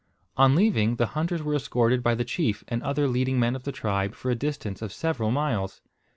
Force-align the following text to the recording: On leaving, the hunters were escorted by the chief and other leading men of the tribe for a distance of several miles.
On 0.35 0.55
leaving, 0.55 0.95
the 0.95 1.05
hunters 1.13 1.43
were 1.43 1.53
escorted 1.53 2.01
by 2.01 2.15
the 2.15 2.25
chief 2.25 2.63
and 2.67 2.81
other 2.81 3.07
leading 3.07 3.39
men 3.39 3.55
of 3.55 3.65
the 3.65 3.71
tribe 3.71 4.15
for 4.15 4.31
a 4.31 4.35
distance 4.35 4.81
of 4.81 4.91
several 4.91 5.29
miles. 5.29 5.79